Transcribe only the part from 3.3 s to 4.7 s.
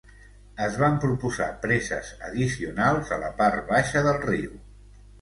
part baixa del riu.